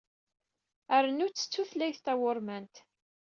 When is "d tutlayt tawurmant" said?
1.47-2.75